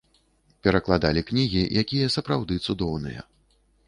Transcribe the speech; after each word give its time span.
Перакладалі 0.67 1.21
кнігі, 1.31 1.61
якія 1.81 2.07
сапраўды 2.15 2.57
цудоўныя. 2.65 3.21